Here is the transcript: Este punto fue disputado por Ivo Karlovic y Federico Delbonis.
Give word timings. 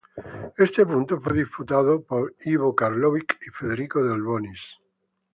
Este 0.57 0.83
punto 0.83 1.21
fue 1.21 1.33
disputado 1.33 2.01
por 2.03 2.33
Ivo 2.45 2.73
Karlovic 2.75 3.37
y 3.47 3.51
Federico 3.51 4.03
Delbonis. 4.03 4.59